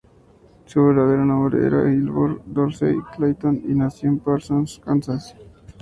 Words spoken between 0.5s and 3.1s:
Su verdadero nombre era Wilbur Dorsey